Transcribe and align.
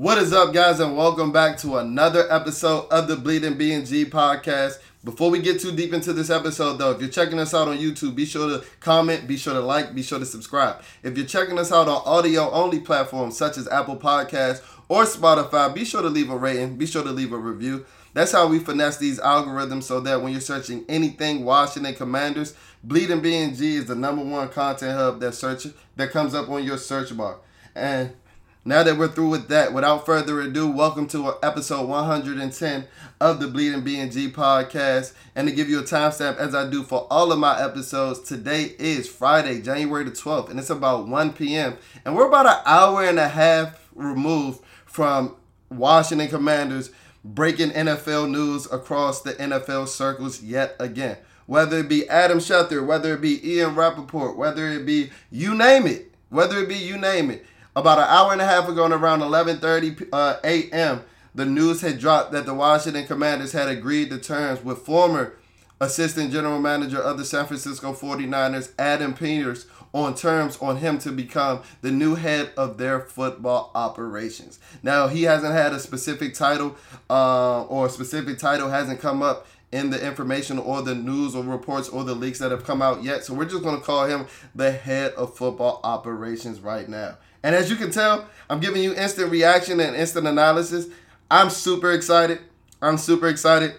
What 0.00 0.16
is 0.16 0.32
up, 0.32 0.54
guys, 0.54 0.80
and 0.80 0.96
welcome 0.96 1.30
back 1.30 1.58
to 1.58 1.76
another 1.76 2.26
episode 2.32 2.88
of 2.90 3.06
the 3.06 3.16
Bleeding 3.16 3.58
B 3.58 3.74
and 3.74 3.86
G 3.86 4.06
podcast. 4.06 4.78
Before 5.04 5.28
we 5.28 5.42
get 5.42 5.60
too 5.60 5.72
deep 5.72 5.92
into 5.92 6.14
this 6.14 6.30
episode, 6.30 6.78
though, 6.78 6.92
if 6.92 7.02
you're 7.02 7.10
checking 7.10 7.38
us 7.38 7.52
out 7.52 7.68
on 7.68 7.76
YouTube, 7.76 8.14
be 8.14 8.24
sure 8.24 8.48
to 8.48 8.66
comment, 8.80 9.28
be 9.28 9.36
sure 9.36 9.52
to 9.52 9.60
like, 9.60 9.94
be 9.94 10.02
sure 10.02 10.18
to 10.18 10.24
subscribe. 10.24 10.80
If 11.02 11.18
you're 11.18 11.26
checking 11.26 11.58
us 11.58 11.70
out 11.70 11.86
on 11.86 12.00
audio 12.06 12.50
only 12.50 12.80
platforms 12.80 13.36
such 13.36 13.58
as 13.58 13.68
Apple 13.68 13.98
Podcasts 13.98 14.62
or 14.88 15.04
Spotify, 15.04 15.74
be 15.74 15.84
sure 15.84 16.00
to 16.00 16.08
leave 16.08 16.30
a 16.30 16.36
rating, 16.36 16.78
be 16.78 16.86
sure 16.86 17.04
to 17.04 17.10
leave 17.10 17.34
a 17.34 17.36
review. 17.36 17.84
That's 18.14 18.32
how 18.32 18.48
we 18.48 18.58
finesse 18.58 18.96
these 18.96 19.20
algorithms 19.20 19.82
so 19.82 20.00
that 20.00 20.22
when 20.22 20.32
you're 20.32 20.40
searching 20.40 20.86
anything 20.88 21.44
Washington 21.44 21.94
Commanders, 21.94 22.54
Bleeding 22.82 23.20
B 23.20 23.36
and 23.36 23.54
G 23.54 23.76
is 23.76 23.84
the 23.84 23.96
number 23.96 24.24
one 24.24 24.48
content 24.48 24.96
hub 24.96 25.20
that 25.20 25.34
search 25.34 25.66
that 25.96 26.10
comes 26.10 26.34
up 26.34 26.48
on 26.48 26.64
your 26.64 26.78
search 26.78 27.14
bar. 27.14 27.36
And 27.74 28.14
now 28.62 28.82
that 28.82 28.98
we're 28.98 29.08
through 29.08 29.30
with 29.30 29.48
that, 29.48 29.72
without 29.72 30.04
further 30.04 30.42
ado, 30.42 30.70
welcome 30.70 31.06
to 31.08 31.34
episode 31.42 31.88
110 31.88 32.86
of 33.18 33.40
the 33.40 33.48
Bleeding 33.48 33.82
B 33.82 33.98
and 33.98 34.12
G 34.12 34.30
podcast. 34.30 35.14
And 35.34 35.48
to 35.48 35.54
give 35.54 35.70
you 35.70 35.78
a 35.78 35.82
timestamp, 35.82 36.36
as 36.36 36.54
I 36.54 36.68
do 36.68 36.82
for 36.82 37.06
all 37.10 37.32
of 37.32 37.38
my 37.38 37.58
episodes, 37.58 38.20
today 38.20 38.74
is 38.78 39.08
Friday, 39.08 39.62
January 39.62 40.04
the 40.04 40.10
12th, 40.10 40.50
and 40.50 40.58
it's 40.58 40.68
about 40.68 41.08
1 41.08 41.32
p.m. 41.32 41.78
And 42.04 42.14
we're 42.14 42.28
about 42.28 42.44
an 42.44 42.62
hour 42.66 43.02
and 43.02 43.18
a 43.18 43.28
half 43.28 43.88
removed 43.94 44.60
from 44.84 45.36
Washington 45.70 46.28
Commanders 46.28 46.90
breaking 47.24 47.70
NFL 47.70 48.30
news 48.30 48.70
across 48.70 49.22
the 49.22 49.32
NFL 49.34 49.88
circles 49.88 50.42
yet 50.42 50.76
again. 50.78 51.16
Whether 51.46 51.78
it 51.78 51.88
be 51.88 52.06
Adam 52.10 52.38
Schefter, 52.38 52.86
whether 52.86 53.14
it 53.14 53.22
be 53.22 53.40
Ian 53.54 53.74
Rapoport, 53.74 54.36
whether 54.36 54.68
it 54.68 54.84
be 54.84 55.10
you 55.30 55.54
name 55.54 55.86
it, 55.86 56.14
whether 56.28 56.58
it 56.58 56.68
be 56.68 56.76
you 56.76 56.98
name 56.98 57.30
it 57.30 57.46
about 57.74 57.98
an 57.98 58.04
hour 58.08 58.32
and 58.32 58.40
a 58.40 58.46
half 58.46 58.68
ago, 58.68 58.84
and 58.84 58.94
around 58.94 59.20
11:30 59.20 60.08
uh, 60.12 60.36
a.m., 60.44 61.02
the 61.34 61.46
news 61.46 61.80
had 61.80 61.98
dropped 61.98 62.32
that 62.32 62.46
the 62.46 62.54
Washington 62.54 63.06
Commanders 63.06 63.52
had 63.52 63.68
agreed 63.68 64.10
to 64.10 64.18
terms 64.18 64.64
with 64.64 64.78
former 64.78 65.36
assistant 65.80 66.30
general 66.30 66.60
manager 66.60 67.00
of 67.00 67.16
the 67.16 67.24
San 67.24 67.46
Francisco 67.46 67.94
49ers, 67.94 68.72
Adam 68.78 69.14
Peters, 69.14 69.66
on 69.92 70.14
terms 70.14 70.58
on 70.60 70.76
him 70.76 70.98
to 70.98 71.10
become 71.10 71.62
the 71.80 71.90
new 71.90 72.14
head 72.14 72.52
of 72.56 72.78
their 72.78 73.00
football 73.00 73.70
operations. 73.74 74.60
Now, 74.82 75.08
he 75.08 75.22
hasn't 75.22 75.52
had 75.52 75.72
a 75.72 75.80
specific 75.80 76.34
title 76.34 76.76
uh, 77.08 77.64
or 77.64 77.86
a 77.86 77.90
specific 77.90 78.38
title 78.38 78.68
hasn't 78.68 79.00
come 79.00 79.22
up 79.22 79.46
in 79.72 79.90
the 79.90 80.04
information 80.04 80.58
or 80.58 80.82
the 80.82 80.94
news 80.94 81.34
or 81.34 81.44
reports 81.44 81.88
or 81.88 82.02
the 82.02 82.14
leaks 82.14 82.38
that 82.40 82.50
have 82.50 82.64
come 82.64 82.82
out 82.82 83.04
yet. 83.04 83.24
So 83.24 83.34
we're 83.34 83.44
just 83.44 83.62
going 83.62 83.78
to 83.78 83.84
call 83.84 84.06
him 84.06 84.26
the 84.54 84.72
head 84.72 85.12
of 85.12 85.36
football 85.36 85.80
operations 85.84 86.60
right 86.60 86.88
now. 86.88 87.16
And 87.42 87.54
as 87.54 87.70
you 87.70 87.76
can 87.76 87.90
tell, 87.90 88.28
I'm 88.48 88.60
giving 88.60 88.82
you 88.82 88.94
instant 88.94 89.30
reaction 89.30 89.80
and 89.80 89.96
instant 89.96 90.26
analysis. 90.26 90.86
I'm 91.30 91.50
super 91.50 91.92
excited. 91.92 92.40
I'm 92.82 92.98
super 92.98 93.28
excited. 93.28 93.74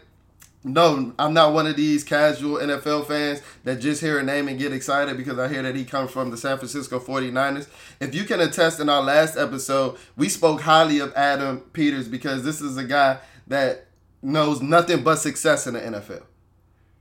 No, 0.63 1.11
I'm 1.17 1.33
not 1.33 1.53
one 1.53 1.65
of 1.65 1.75
these 1.75 2.03
casual 2.03 2.57
NFL 2.57 3.07
fans 3.07 3.41
that 3.63 3.81
just 3.81 3.99
hear 3.99 4.19
a 4.19 4.23
name 4.23 4.47
and 4.47 4.59
get 4.59 4.71
excited 4.71 5.17
because 5.17 5.39
I 5.39 5.47
hear 5.47 5.63
that 5.63 5.75
he 5.75 5.83
comes 5.83 6.11
from 6.11 6.29
the 6.29 6.37
San 6.37 6.57
Francisco 6.57 6.99
49ers. 6.99 7.67
If 7.99 8.13
you 8.13 8.25
can 8.25 8.39
attest 8.39 8.79
in 8.79 8.87
our 8.87 9.01
last 9.01 9.37
episode, 9.37 9.97
we 10.15 10.29
spoke 10.29 10.61
highly 10.61 10.99
of 10.99 11.13
Adam 11.15 11.61
Peters 11.73 12.07
because 12.07 12.43
this 12.43 12.61
is 12.61 12.77
a 12.77 12.83
guy 12.83 13.17
that 13.47 13.87
knows 14.21 14.61
nothing 14.61 15.03
but 15.03 15.15
success 15.15 15.67
in 15.67 15.73
the 15.73 15.79
NFL. 15.79 16.23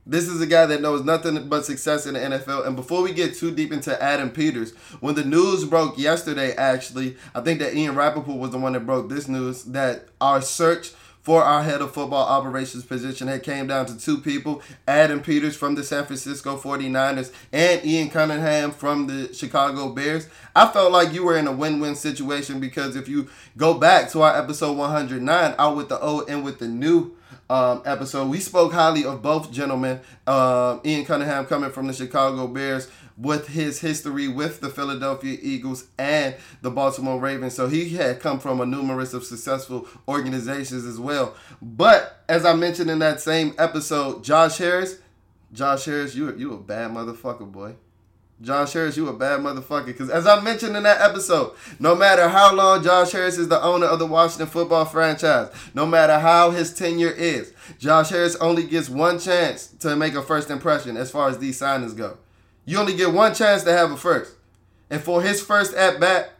This 0.05 0.27
is 0.27 0.41
a 0.41 0.47
guy 0.47 0.65
that 0.65 0.81
knows 0.81 1.03
nothing 1.03 1.47
but 1.47 1.63
success 1.63 2.07
in 2.07 2.15
the 2.15 2.19
NFL. 2.19 2.65
And 2.65 2.75
before 2.75 3.03
we 3.03 3.13
get 3.13 3.35
too 3.35 3.51
deep 3.51 3.71
into 3.71 4.01
Adam 4.01 4.31
Peters, 4.31 4.71
when 4.99 5.13
the 5.13 5.23
news 5.23 5.63
broke 5.63 5.97
yesterday, 5.97 6.55
actually, 6.55 7.17
I 7.35 7.41
think 7.41 7.59
that 7.59 7.75
Ian 7.75 7.95
Rapoport 7.95 8.39
was 8.39 8.49
the 8.49 8.57
one 8.57 8.73
that 8.73 8.85
broke 8.85 9.09
this 9.09 9.27
news 9.27 9.63
that 9.65 10.07
our 10.19 10.41
search 10.41 10.93
for 11.21 11.43
our 11.43 11.63
head 11.63 11.81
of 11.81 11.93
football 11.93 12.27
operations 12.27 12.83
position 12.83 13.29
It 13.29 13.43
came 13.43 13.67
down 13.67 13.85
to 13.87 13.97
two 13.97 14.17
people 14.17 14.61
adam 14.87 15.21
peters 15.21 15.55
from 15.55 15.75
the 15.75 15.83
san 15.83 16.05
francisco 16.05 16.57
49ers 16.57 17.31
and 17.51 17.85
ian 17.85 18.09
cunningham 18.09 18.71
from 18.71 19.07
the 19.07 19.33
chicago 19.33 19.89
bears 19.89 20.27
i 20.55 20.67
felt 20.67 20.91
like 20.91 21.13
you 21.13 21.23
were 21.23 21.37
in 21.37 21.47
a 21.47 21.51
win-win 21.51 21.95
situation 21.95 22.59
because 22.59 22.95
if 22.95 23.07
you 23.07 23.29
go 23.57 23.73
back 23.73 24.09
to 24.11 24.21
our 24.21 24.35
episode 24.35 24.77
109 24.77 25.55
out 25.57 25.75
with 25.75 25.89
the 25.89 25.99
old 25.99 26.29
and 26.29 26.43
with 26.43 26.59
the 26.59 26.67
new 26.67 27.15
um, 27.51 27.81
episode. 27.85 28.29
We 28.29 28.39
spoke 28.39 28.71
highly 28.71 29.03
of 29.03 29.21
both 29.21 29.51
gentlemen. 29.51 29.99
Uh, 30.25 30.79
Ian 30.85 31.03
Cunningham 31.03 31.45
coming 31.45 31.69
from 31.69 31.87
the 31.87 31.93
Chicago 31.93 32.47
Bears 32.47 32.89
with 33.21 33.49
his 33.49 33.79
history 33.79 34.27
with 34.27 34.61
the 34.61 34.69
Philadelphia 34.69 35.37
Eagles 35.41 35.85
and 35.97 36.35
the 36.61 36.71
Baltimore 36.71 37.19
Ravens. 37.19 37.53
So 37.53 37.67
he 37.67 37.89
had 37.89 38.19
come 38.19 38.39
from 38.39 38.59
a 38.59 38.65
numerous 38.65 39.13
of 39.13 39.23
successful 39.23 39.87
organizations 40.07 40.85
as 40.85 40.99
well. 40.99 41.35
But 41.61 42.23
as 42.27 42.45
I 42.45 42.55
mentioned 42.55 42.89
in 42.89 42.99
that 42.99 43.21
same 43.21 43.53
episode, 43.59 44.23
Josh 44.23 44.57
Harris, 44.57 44.97
Josh 45.53 45.85
Harris, 45.85 46.15
you 46.15 46.35
you 46.35 46.53
a 46.53 46.57
bad 46.57 46.91
motherfucker, 46.91 47.49
boy. 47.49 47.75
Josh 48.41 48.73
Harris, 48.73 48.97
you 48.97 49.07
a 49.07 49.13
bad 49.13 49.41
motherfucker. 49.41 49.85
Because 49.85 50.09
as 50.09 50.25
I 50.25 50.41
mentioned 50.41 50.75
in 50.75 50.81
that 50.81 50.99
episode, 50.99 51.53
no 51.79 51.93
matter 51.93 52.27
how 52.27 52.55
long 52.55 52.83
Josh 52.83 53.11
Harris 53.11 53.37
is 53.37 53.49
the 53.49 53.61
owner 53.61 53.85
of 53.85 53.99
the 53.99 54.07
Washington 54.07 54.47
football 54.47 54.85
franchise, 54.85 55.51
no 55.75 55.85
matter 55.85 56.17
how 56.17 56.49
his 56.49 56.73
tenure 56.73 57.11
is, 57.11 57.53
Josh 57.77 58.09
Harris 58.09 58.35
only 58.37 58.63
gets 58.63 58.89
one 58.89 59.19
chance 59.19 59.67
to 59.67 59.95
make 59.95 60.15
a 60.15 60.23
first 60.23 60.49
impression 60.49 60.97
as 60.97 61.11
far 61.11 61.29
as 61.29 61.37
these 61.37 61.59
signings 61.61 61.95
go. 61.95 62.17
You 62.65 62.77
only 62.77 62.95
get 62.95 63.13
one 63.13 63.33
chance 63.33 63.63
to 63.63 63.71
have 63.71 63.91
a 63.91 63.97
first. 63.97 64.35
And 64.89 65.01
for 65.01 65.21
his 65.21 65.41
first 65.41 65.73
at 65.73 65.99
bat 65.99 66.33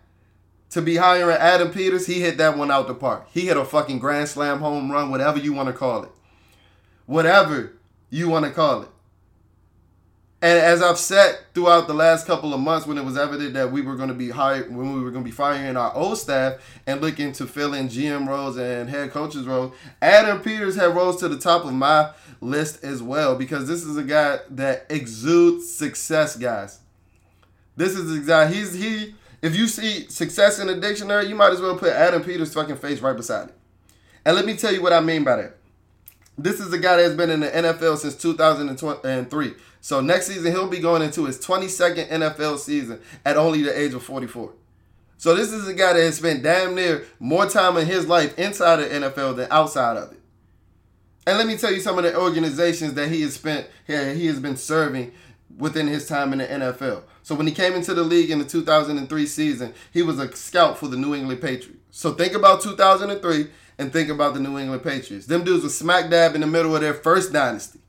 to 0.71 0.81
be 0.81 0.97
hiring 0.97 1.37
Adam 1.37 1.71
Peters, 1.71 2.07
he 2.07 2.21
hit 2.21 2.37
that 2.37 2.57
one 2.57 2.71
out 2.71 2.87
the 2.87 2.93
park. 2.93 3.27
He 3.31 3.41
hit 3.41 3.57
a 3.57 3.65
fucking 3.65 3.99
grand 3.99 4.29
slam 4.29 4.59
home 4.59 4.91
run, 4.91 5.09
whatever 5.09 5.39
you 5.39 5.53
want 5.53 5.67
to 5.67 5.73
call 5.73 6.03
it. 6.03 6.11
Whatever 7.05 7.73
you 8.09 8.29
want 8.29 8.45
to 8.45 8.51
call 8.51 8.83
it. 8.83 8.89
And 10.43 10.57
as 10.57 10.81
I've 10.81 10.97
said 10.97 11.37
throughout 11.53 11.87
the 11.87 11.93
last 11.93 12.25
couple 12.25 12.51
of 12.51 12.59
months, 12.59 12.87
when 12.87 12.97
it 12.97 13.05
was 13.05 13.15
evident 13.15 13.53
that 13.53 13.71
we 13.71 13.83
were 13.83 13.95
going 13.95 14.09
to 14.09 14.15
be 14.15 14.31
hired, 14.31 14.75
when 14.75 14.95
we 14.95 15.03
were 15.03 15.11
going 15.11 15.23
to 15.23 15.29
be 15.29 15.35
firing 15.35 15.77
our 15.77 15.93
old 15.95 16.17
staff 16.17 16.55
and 16.87 16.99
looking 16.99 17.31
to 17.33 17.45
fill 17.45 17.75
in 17.75 17.89
GM 17.89 18.27
roles 18.27 18.57
and 18.57 18.89
head 18.89 19.11
coaches 19.11 19.45
roles, 19.45 19.75
Adam 20.01 20.41
Peters 20.41 20.75
had 20.75 20.95
rose 20.95 21.17
to 21.17 21.29
the 21.29 21.37
top 21.37 21.63
of 21.63 21.73
my 21.73 22.11
list 22.41 22.83
as 22.83 23.03
well 23.03 23.35
because 23.35 23.67
this 23.67 23.83
is 23.83 23.97
a 23.97 24.03
guy 24.03 24.39
that 24.49 24.87
exudes 24.89 25.71
success, 25.71 26.35
guys. 26.35 26.79
This 27.77 27.95
is 27.95 28.15
exact. 28.15 28.51
He's 28.51 28.73
he. 28.73 29.13
If 29.43 29.55
you 29.55 29.67
see 29.67 30.07
success 30.09 30.59
in 30.59 30.67
the 30.67 30.75
dictionary, 30.75 31.27
you 31.27 31.35
might 31.35 31.51
as 31.51 31.61
well 31.61 31.77
put 31.77 31.93
Adam 31.93 32.23
Peters' 32.23 32.53
fucking 32.53 32.77
face 32.77 32.99
right 32.99 33.15
beside 33.15 33.49
it. 33.49 33.55
And 34.25 34.35
let 34.35 34.45
me 34.45 34.55
tell 34.55 34.73
you 34.73 34.81
what 34.81 34.93
I 34.93 35.01
mean 35.01 35.23
by 35.23 35.35
that. 35.35 35.57
This 36.37 36.59
is 36.59 36.73
a 36.73 36.77
guy 36.77 36.97
that's 36.97 37.15
been 37.15 37.29
in 37.29 37.41
the 37.41 37.47
NFL 37.47 37.97
since 37.97 38.15
2003. 38.15 39.53
So 39.81 40.01
next 40.01 40.27
season 40.27 40.51
he'll 40.51 40.67
be 40.67 40.79
going 40.79 41.01
into 41.01 41.25
his 41.25 41.39
22nd 41.39 42.09
NFL 42.09 42.59
season 42.59 43.01
at 43.25 43.37
only 43.37 43.63
the 43.63 43.77
age 43.77 43.93
of 43.93 44.03
44. 44.03 44.53
So 45.17 45.35
this 45.35 45.51
is 45.51 45.67
a 45.67 45.73
guy 45.73 45.93
that 45.93 45.99
has 45.99 46.17
spent 46.17 46.41
damn 46.41 46.73
near 46.73 47.05
more 47.19 47.45
time 47.45 47.77
in 47.77 47.85
his 47.85 48.07
life 48.07 48.37
inside 48.39 48.77
the 48.77 48.85
NFL 48.85 49.35
than 49.35 49.47
outside 49.51 49.97
of 49.97 50.11
it. 50.11 50.19
And 51.27 51.37
let 51.37 51.45
me 51.45 51.57
tell 51.57 51.71
you 51.71 51.79
some 51.79 51.97
of 51.97 52.03
the 52.03 52.17
organizations 52.17 52.95
that 52.95 53.09
he 53.09 53.21
has 53.21 53.35
spent 53.35 53.67
here 53.85 54.13
he 54.13 54.25
has 54.25 54.39
been 54.39 54.57
serving 54.57 55.11
within 55.57 55.87
his 55.87 56.07
time 56.07 56.33
in 56.33 56.39
the 56.39 56.47
NFL. 56.47 57.03
So 57.23 57.35
when 57.35 57.45
he 57.45 57.53
came 57.53 57.73
into 57.73 57.93
the 57.93 58.03
league 58.03 58.31
in 58.31 58.39
the 58.39 58.45
2003 58.45 59.25
season, 59.27 59.73
he 59.91 60.01
was 60.01 60.17
a 60.17 60.35
scout 60.35 60.79
for 60.79 60.87
the 60.87 60.97
New 60.97 61.13
England 61.13 61.41
Patriots. 61.41 61.77
So 61.91 62.13
think 62.13 62.33
about 62.33 62.61
2003 62.61 63.47
and 63.81 63.91
think 63.91 64.09
about 64.09 64.35
the 64.35 64.39
New 64.39 64.59
England 64.59 64.83
Patriots. 64.83 65.25
Them 65.25 65.43
dudes 65.43 65.63
were 65.63 65.69
smack 65.69 66.11
dab 66.11 66.35
in 66.35 66.41
the 66.41 66.47
middle 66.47 66.75
of 66.75 66.81
their 66.81 66.93
first 66.93 67.33
dynasty. 67.33 67.79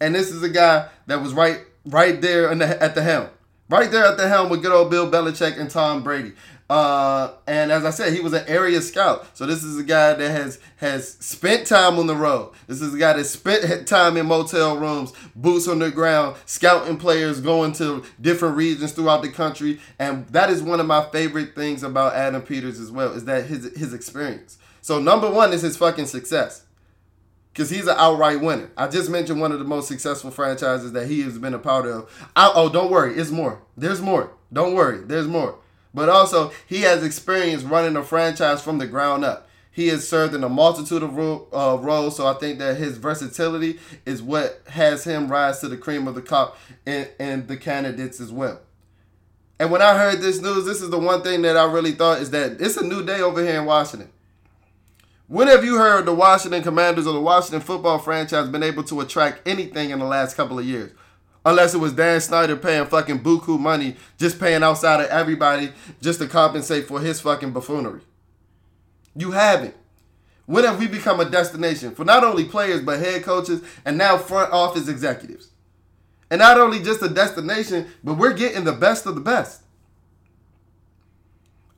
And 0.00 0.14
this 0.14 0.30
is 0.30 0.42
a 0.44 0.48
guy 0.48 0.88
that 1.06 1.20
was 1.20 1.34
right 1.34 1.58
right 1.84 2.20
there 2.20 2.54
the, 2.54 2.82
at 2.82 2.94
the 2.94 3.02
helm. 3.02 3.28
Right 3.68 3.90
there 3.90 4.04
at 4.04 4.16
the 4.16 4.28
helm 4.28 4.48
with 4.48 4.62
good 4.62 4.72
old 4.72 4.90
Bill 4.90 5.10
Belichick 5.10 5.58
and 5.58 5.68
Tom 5.68 6.02
Brady. 6.02 6.32
Uh, 6.70 7.32
and 7.46 7.72
as 7.72 7.84
I 7.84 7.90
said, 7.90 8.12
he 8.12 8.20
was 8.20 8.34
an 8.34 8.44
area 8.46 8.82
scout. 8.82 9.26
So 9.34 9.46
this 9.46 9.64
is 9.64 9.78
a 9.78 9.82
guy 9.82 10.12
that 10.12 10.30
has 10.30 10.60
has 10.76 11.14
spent 11.14 11.66
time 11.66 11.98
on 11.98 12.06
the 12.06 12.14
road. 12.14 12.52
This 12.66 12.82
is 12.82 12.92
a 12.92 12.98
guy 12.98 13.14
that 13.14 13.24
spent 13.24 13.88
time 13.88 14.18
in 14.18 14.26
motel 14.26 14.76
rooms, 14.76 15.12
boots 15.34 15.66
on 15.66 15.78
the 15.78 15.90
ground, 15.90 16.36
scouting 16.44 16.98
players, 16.98 17.40
going 17.40 17.72
to 17.74 18.04
different 18.20 18.56
regions 18.56 18.92
throughout 18.92 19.22
the 19.22 19.30
country. 19.30 19.80
And 19.98 20.26
that 20.28 20.50
is 20.50 20.62
one 20.62 20.78
of 20.78 20.86
my 20.86 21.08
favorite 21.10 21.54
things 21.54 21.82
about 21.82 22.14
Adam 22.14 22.42
Peters 22.42 22.78
as 22.78 22.90
well, 22.90 23.12
is 23.12 23.24
that 23.24 23.46
his 23.46 23.74
his 23.74 23.94
experience. 23.94 24.58
So 24.80 25.00
number 25.00 25.30
one 25.30 25.52
is 25.52 25.62
his 25.62 25.76
fucking 25.76 26.06
success 26.06 26.64
because 27.52 27.70
he's 27.70 27.88
an 27.88 27.96
outright 27.98 28.40
winner. 28.40 28.70
I 28.76 28.86
just 28.86 29.10
mentioned 29.10 29.40
one 29.40 29.50
of 29.50 29.58
the 29.58 29.64
most 29.64 29.88
successful 29.88 30.30
franchises 30.30 30.92
that 30.92 31.08
he 31.08 31.22
has 31.22 31.38
been 31.38 31.54
a 31.54 31.58
part 31.58 31.86
of. 31.86 32.08
I, 32.36 32.52
oh, 32.54 32.68
don't 32.68 32.90
worry, 32.90 33.14
it's 33.16 33.30
more. 33.30 33.60
There's 33.76 34.00
more. 34.00 34.32
Don't 34.52 34.74
worry, 34.74 34.98
there's 35.04 35.26
more. 35.26 35.58
But 35.92 36.08
also, 36.08 36.52
he 36.66 36.82
has 36.82 37.02
experience 37.02 37.64
running 37.64 37.96
a 37.96 38.04
franchise 38.04 38.62
from 38.62 38.78
the 38.78 38.86
ground 38.86 39.24
up. 39.24 39.48
He 39.72 39.88
has 39.88 40.08
served 40.08 40.34
in 40.34 40.44
a 40.44 40.48
multitude 40.48 41.02
of 41.02 41.18
uh, 41.18 41.78
roles, 41.82 42.16
so 42.16 42.26
I 42.26 42.34
think 42.34 42.58
that 42.58 42.76
his 42.76 42.96
versatility 42.96 43.78
is 44.06 44.22
what 44.22 44.62
has 44.68 45.04
him 45.04 45.28
rise 45.28 45.60
to 45.60 45.68
the 45.68 45.76
cream 45.76 46.06
of 46.06 46.14
the 46.14 46.22
crop 46.22 46.56
and, 46.86 47.08
and 47.18 47.48
the 47.48 47.56
candidates 47.56 48.20
as 48.20 48.32
well. 48.32 48.60
And 49.58 49.70
when 49.72 49.82
I 49.82 49.98
heard 49.98 50.20
this 50.20 50.40
news, 50.40 50.64
this 50.64 50.80
is 50.80 50.90
the 50.90 50.98
one 50.98 51.22
thing 51.22 51.42
that 51.42 51.56
I 51.56 51.64
really 51.64 51.92
thought 51.92 52.20
is 52.20 52.30
that 52.30 52.60
it's 52.60 52.76
a 52.76 52.84
new 52.84 53.04
day 53.04 53.20
over 53.20 53.40
here 53.42 53.58
in 53.60 53.66
Washington. 53.66 54.10
When 55.28 55.48
have 55.48 55.62
you 55.62 55.76
heard 55.76 56.06
the 56.06 56.14
Washington 56.14 56.62
Commanders 56.62 57.06
or 57.06 57.12
the 57.12 57.20
Washington 57.20 57.60
football 57.60 57.98
franchise 57.98 58.48
been 58.48 58.62
able 58.62 58.82
to 58.84 59.02
attract 59.02 59.46
anything 59.46 59.90
in 59.90 59.98
the 59.98 60.06
last 60.06 60.34
couple 60.34 60.58
of 60.58 60.64
years? 60.64 60.90
Unless 61.44 61.74
it 61.74 61.78
was 61.78 61.92
Dan 61.92 62.22
Snyder 62.22 62.56
paying 62.56 62.86
fucking 62.86 63.20
buku 63.20 63.60
money, 63.60 63.96
just 64.16 64.40
paying 64.40 64.62
outside 64.62 65.02
of 65.02 65.08
everybody 65.08 65.72
just 66.00 66.18
to 66.20 66.26
compensate 66.26 66.88
for 66.88 67.00
his 67.00 67.20
fucking 67.20 67.52
buffoonery. 67.52 68.00
You 69.14 69.32
haven't. 69.32 69.74
When 70.46 70.64
have 70.64 70.78
we 70.78 70.88
become 70.88 71.20
a 71.20 71.28
destination 71.28 71.94
for 71.94 72.06
not 72.06 72.24
only 72.24 72.46
players 72.46 72.80
but 72.80 72.98
head 72.98 73.22
coaches 73.22 73.60
and 73.84 73.98
now 73.98 74.16
front 74.16 74.50
office 74.50 74.88
executives? 74.88 75.48
And 76.30 76.38
not 76.38 76.58
only 76.58 76.82
just 76.82 77.02
a 77.02 77.08
destination, 77.08 77.88
but 78.02 78.14
we're 78.14 78.32
getting 78.32 78.64
the 78.64 78.72
best 78.72 79.04
of 79.04 79.14
the 79.14 79.20
best. 79.20 79.62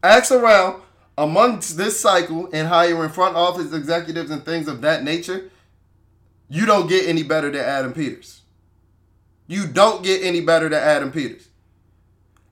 Ask 0.04 0.30
around 0.30 0.82
amongst 1.18 1.76
this 1.76 2.00
cycle 2.00 2.48
and 2.52 2.68
hiring 2.68 3.10
front 3.10 3.36
office 3.36 3.72
executives 3.72 4.30
and 4.30 4.44
things 4.44 4.68
of 4.68 4.80
that 4.82 5.04
nature, 5.04 5.50
you 6.48 6.66
don't 6.66 6.88
get 6.88 7.06
any 7.06 7.22
better 7.22 7.50
than 7.50 7.60
Adam 7.60 7.92
Peters. 7.92 8.42
You 9.46 9.66
don't 9.66 10.02
get 10.02 10.22
any 10.22 10.40
better 10.40 10.68
than 10.68 10.82
Adam 10.82 11.12
Peters. 11.12 11.48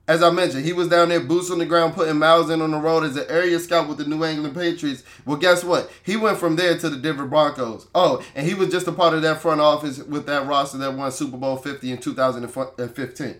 As 0.09 0.23
I 0.23 0.31
mentioned, 0.31 0.65
he 0.65 0.73
was 0.73 0.87
down 0.87 1.09
there 1.09 1.19
boots 1.19 1.51
on 1.51 1.59
the 1.59 1.67
ground 1.67 1.93
putting 1.93 2.17
miles 2.17 2.49
in 2.49 2.63
on 2.63 2.71
the 2.71 2.79
road 2.79 3.03
as 3.03 3.15
an 3.15 3.27
area 3.29 3.59
scout 3.59 3.87
with 3.87 3.99
the 3.99 4.05
New 4.05 4.25
England 4.25 4.55
Patriots. 4.55 5.03
Well, 5.23 5.37
guess 5.37 5.63
what? 5.63 5.91
He 6.01 6.17
went 6.17 6.39
from 6.39 6.55
there 6.55 6.75
to 6.79 6.89
the 6.89 6.97
Denver 6.97 7.27
Broncos. 7.27 7.85
Oh, 7.93 8.25
and 8.33 8.47
he 8.47 8.55
was 8.55 8.69
just 8.69 8.87
a 8.87 8.91
part 8.91 9.13
of 9.13 9.21
that 9.21 9.39
front 9.39 9.61
office 9.61 9.99
with 9.99 10.25
that 10.25 10.47
roster 10.47 10.79
that 10.79 10.95
won 10.95 11.11
Super 11.11 11.37
Bowl 11.37 11.57
50 11.57 11.91
in 11.91 11.99
2015. 11.99 13.35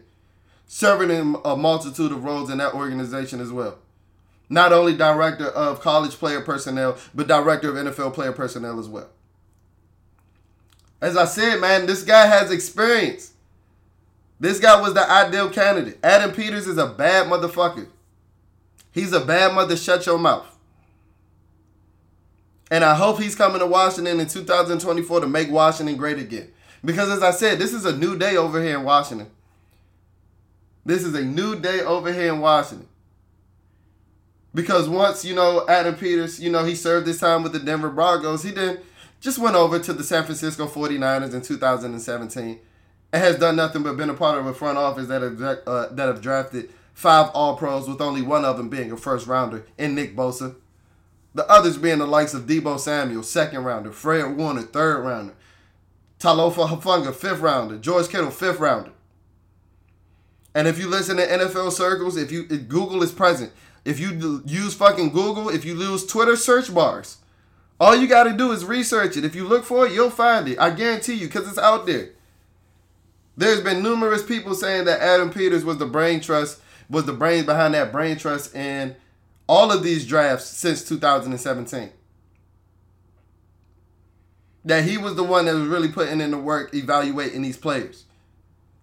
Serving 0.67 1.09
in 1.09 1.37
a 1.43 1.55
multitude 1.55 2.11
of 2.11 2.23
roles 2.23 2.51
in 2.51 2.59
that 2.59 2.75
organization 2.75 3.39
as 3.41 3.51
well. 3.51 3.79
Not 4.49 4.73
only 4.73 4.97
director 4.97 5.47
of 5.47 5.79
college 5.79 6.13
player 6.13 6.41
personnel, 6.41 6.97
but 7.13 7.27
director 7.27 7.69
of 7.69 7.75
NFL 7.75 8.13
player 8.13 8.31
personnel 8.31 8.79
as 8.79 8.87
well. 8.87 9.09
As 11.01 11.15
I 11.15 11.25
said, 11.25 11.61
man, 11.61 11.85
this 11.85 12.03
guy 12.03 12.25
has 12.25 12.51
experience. 12.51 13.33
This 14.39 14.59
guy 14.59 14.81
was 14.81 14.93
the 14.93 15.09
ideal 15.09 15.49
candidate. 15.49 15.99
Adam 16.03 16.31
Peters 16.31 16.67
is 16.67 16.77
a 16.77 16.87
bad 16.87 17.27
motherfucker. 17.27 17.87
He's 18.91 19.13
a 19.13 19.19
bad 19.19 19.53
mother. 19.53 19.77
Shut 19.77 20.05
your 20.05 20.17
mouth. 20.17 20.47
And 22.71 22.83
I 22.83 22.95
hope 22.95 23.19
he's 23.19 23.35
coming 23.35 23.59
to 23.59 23.65
Washington 23.65 24.19
in 24.19 24.27
2024 24.27 25.21
to 25.21 25.27
make 25.27 25.49
Washington 25.49 25.97
great 25.97 26.19
again. 26.19 26.51
Because 26.83 27.09
as 27.09 27.23
I 27.23 27.31
said, 27.31 27.59
this 27.59 27.73
is 27.73 27.85
a 27.85 27.95
new 27.95 28.17
day 28.17 28.37
over 28.37 28.61
here 28.61 28.77
in 28.77 28.83
Washington. 28.83 29.29
This 30.85 31.03
is 31.03 31.13
a 31.13 31.23
new 31.23 31.59
day 31.59 31.81
over 31.81 32.11
here 32.11 32.33
in 32.33 32.39
Washington. 32.39 32.87
Because 34.53 34.89
once, 34.89 35.23
you 35.23 35.35
know, 35.35 35.65
Adam 35.67 35.95
Peters, 35.95 36.39
you 36.39 36.51
know, 36.51 36.65
he 36.65 36.75
served 36.75 37.05
his 37.07 37.19
time 37.19 37.43
with 37.43 37.53
the 37.53 37.59
Denver 37.59 37.89
Broncos, 37.89 38.43
he 38.43 38.51
then 38.51 38.79
just 39.19 39.37
went 39.37 39.55
over 39.55 39.79
to 39.79 39.93
the 39.93 40.03
San 40.03 40.23
Francisco 40.23 40.67
49ers 40.67 41.33
in 41.33 41.41
2017 41.41 42.59
and 43.11 43.23
has 43.23 43.37
done 43.37 43.55
nothing 43.55 43.83
but 43.83 43.97
been 43.97 44.09
a 44.09 44.13
part 44.13 44.37
of 44.37 44.45
a 44.45 44.53
front 44.53 44.77
office 44.77 45.07
that 45.07 45.21
have 45.21 45.41
uh, 45.41 45.87
that 45.91 46.07
have 46.07 46.21
drafted 46.21 46.71
five 46.93 47.29
All 47.33 47.55
Pros, 47.55 47.87
with 47.87 48.01
only 48.01 48.21
one 48.21 48.45
of 48.45 48.57
them 48.57 48.69
being 48.69 48.91
a 48.91 48.97
first 48.97 49.27
rounder 49.27 49.65
in 49.77 49.95
Nick 49.95 50.15
Bosa. 50.15 50.55
The 51.33 51.49
others 51.49 51.77
being 51.77 51.99
the 51.99 52.07
likes 52.07 52.33
of 52.33 52.43
Deebo 52.43 52.79
Samuel, 52.79 53.23
second 53.23 53.63
rounder, 53.63 53.91
Fred 53.91 54.35
Warner, 54.35 54.63
third 54.63 55.01
rounder, 55.01 55.33
Talofa 56.19 56.67
Hufanga, 56.67 57.13
fifth 57.13 57.39
rounder, 57.39 57.77
George 57.77 58.09
Kittle, 58.09 58.31
fifth 58.31 58.59
rounder. 58.59 58.91
And 60.55 60.67
if 60.67 60.79
you 60.79 60.87
listen 60.87 61.17
to 61.17 61.27
NFL 61.27 61.71
circles, 61.71 62.17
if 62.17 62.31
you 62.31 62.45
if 62.49 62.67
Google 62.67 63.03
is 63.03 63.11
present, 63.11 63.51
if 63.85 63.99
you 63.99 64.41
use 64.45 64.73
fucking 64.73 65.11
Google, 65.11 65.49
if 65.49 65.63
you 65.63 65.75
use 65.75 66.05
Twitter 66.05 66.35
search 66.35 66.73
bars, 66.73 67.17
all 67.79 67.95
you 67.95 68.07
got 68.07 68.23
to 68.25 68.33
do 68.33 68.51
is 68.51 68.65
research 68.65 69.15
it. 69.15 69.23
If 69.23 69.35
you 69.35 69.47
look 69.47 69.63
for 69.63 69.85
it, 69.85 69.93
you'll 69.93 70.09
find 70.09 70.47
it. 70.47 70.59
I 70.59 70.71
guarantee 70.71 71.13
you, 71.13 71.27
because 71.27 71.47
it's 71.47 71.57
out 71.57 71.85
there. 71.85 72.09
There's 73.37 73.61
been 73.61 73.81
numerous 73.81 74.23
people 74.23 74.53
saying 74.53 74.85
that 74.85 74.99
Adam 74.99 75.29
Peters 75.29 75.63
was 75.63 75.77
the 75.77 75.85
brain 75.85 76.19
trust, 76.19 76.59
was 76.89 77.05
the 77.05 77.13
brain 77.13 77.45
behind 77.45 77.73
that 77.73 77.91
brain 77.91 78.17
trust 78.17 78.53
in 78.53 78.95
all 79.47 79.71
of 79.71 79.81
these 79.81 80.05
drafts 80.05 80.45
since 80.45 80.83
2017. 80.83 81.91
That 84.65 84.83
he 84.83 84.97
was 84.97 85.15
the 85.15 85.23
one 85.23 85.45
that 85.45 85.55
was 85.55 85.67
really 85.67 85.87
putting 85.87 86.19
in 86.19 86.31
the 86.31 86.37
work, 86.37 86.73
evaluating 86.73 87.43
these 87.43 87.57
players. 87.57 88.03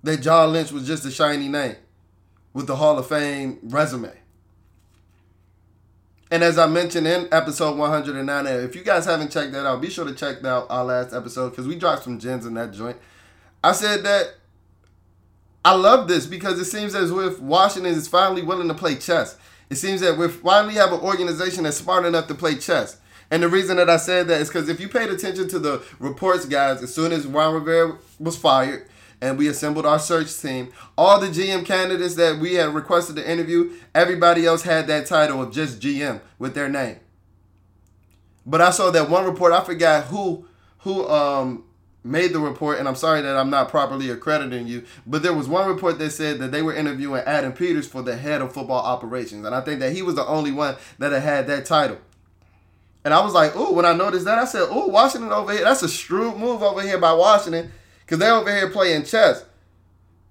That 0.06 0.18
John 0.18 0.52
Lynch 0.52 0.70
was 0.70 0.86
just 0.86 1.04
a 1.04 1.10
shiny 1.10 1.48
name 1.48 1.74
with 2.52 2.68
the 2.68 2.76
Hall 2.76 2.96
of 2.96 3.08
Fame 3.08 3.58
resume. 3.64 4.12
And 6.30 6.44
as 6.44 6.58
I 6.58 6.68
mentioned 6.68 7.08
in 7.08 7.26
episode 7.32 7.76
109, 7.76 8.46
if 8.46 8.76
you 8.76 8.84
guys 8.84 9.04
haven't 9.04 9.32
checked 9.32 9.50
that 9.50 9.66
out, 9.66 9.80
be 9.80 9.90
sure 9.90 10.04
to 10.04 10.14
check 10.14 10.44
out 10.44 10.68
our 10.70 10.84
last 10.84 11.12
episode 11.12 11.50
because 11.50 11.66
we 11.66 11.74
dropped 11.74 12.04
some 12.04 12.20
gems 12.20 12.46
in 12.46 12.54
that 12.54 12.72
joint. 12.72 12.96
I 13.64 13.72
said 13.72 14.04
that 14.04 14.34
I 15.64 15.74
love 15.74 16.06
this 16.06 16.24
because 16.24 16.60
it 16.60 16.66
seems 16.66 16.94
as 16.94 17.10
if 17.10 17.40
Washington 17.40 17.92
is 17.92 18.06
finally 18.06 18.42
willing 18.42 18.68
to 18.68 18.74
play 18.74 18.94
chess. 18.94 19.36
It 19.70 19.74
seems 19.74 20.02
that 20.02 20.16
we 20.16 20.28
finally 20.28 20.74
have 20.74 20.92
an 20.92 21.00
organization 21.00 21.64
that's 21.64 21.78
smart 21.78 22.04
enough 22.04 22.28
to 22.28 22.34
play 22.36 22.54
chess. 22.54 23.00
And 23.28 23.42
the 23.42 23.48
reason 23.48 23.76
that 23.78 23.90
I 23.90 23.96
said 23.96 24.28
that 24.28 24.40
is 24.40 24.46
because 24.50 24.68
if 24.68 24.78
you 24.78 24.88
paid 24.88 25.10
attention 25.10 25.48
to 25.48 25.58
the 25.58 25.82
reports, 25.98 26.44
guys, 26.44 26.80
as 26.80 26.94
soon 26.94 27.10
as 27.10 27.26
Ron 27.26 27.54
Rivera 27.54 27.98
was 28.20 28.36
fired 28.36 28.86
and 29.20 29.38
we 29.38 29.48
assembled 29.48 29.86
our 29.86 29.98
search 29.98 30.36
team, 30.38 30.72
all 30.96 31.20
the 31.20 31.28
GM 31.28 31.64
candidates 31.64 32.14
that 32.16 32.38
we 32.38 32.54
had 32.54 32.74
requested 32.74 33.16
to 33.16 33.30
interview, 33.30 33.72
everybody 33.94 34.46
else 34.46 34.62
had 34.62 34.86
that 34.86 35.06
title 35.06 35.42
of 35.42 35.52
just 35.52 35.80
GM 35.80 36.20
with 36.38 36.54
their 36.54 36.68
name. 36.68 37.00
But 38.44 38.60
I 38.60 38.70
saw 38.70 38.90
that 38.90 39.10
one 39.10 39.24
report, 39.24 39.52
I 39.52 39.64
forgot 39.64 40.04
who 40.04 40.46
who 40.78 41.08
um 41.08 41.64
made 42.04 42.32
the 42.32 42.38
report, 42.38 42.78
and 42.78 42.86
I'm 42.86 42.94
sorry 42.94 43.20
that 43.22 43.36
I'm 43.36 43.50
not 43.50 43.68
properly 43.68 44.10
accrediting 44.10 44.66
you, 44.66 44.84
but 45.06 45.22
there 45.22 45.34
was 45.34 45.48
one 45.48 45.68
report 45.68 45.98
that 45.98 46.10
said 46.10 46.38
that 46.38 46.52
they 46.52 46.62
were 46.62 46.74
interviewing 46.74 47.22
Adam 47.26 47.52
Peters 47.52 47.88
for 47.88 48.02
the 48.02 48.16
head 48.16 48.40
of 48.40 48.52
football 48.52 48.84
operations, 48.84 49.44
and 49.44 49.54
I 49.54 49.60
think 49.60 49.80
that 49.80 49.92
he 49.92 50.02
was 50.02 50.14
the 50.14 50.26
only 50.26 50.52
one 50.52 50.76
that 50.98 51.12
had 51.12 51.22
had 51.22 51.46
that 51.48 51.66
title. 51.66 51.98
And 53.04 53.14
I 53.14 53.24
was 53.24 53.34
like, 53.34 53.52
oh, 53.54 53.72
when 53.72 53.84
I 53.84 53.92
noticed 53.92 54.24
that, 54.24 54.38
I 54.38 54.44
said, 54.44 54.66
oh, 54.68 54.88
Washington 54.88 55.30
over 55.30 55.52
here, 55.52 55.62
that's 55.62 55.82
a 55.82 55.88
shrewd 55.88 56.36
move 56.36 56.62
over 56.62 56.82
here 56.82 56.98
by 56.98 57.12
Washington, 57.12 57.72
because 58.06 58.20
they're 58.20 58.34
over 58.34 58.54
here 58.54 58.70
playing 58.70 59.04
chess. 59.04 59.44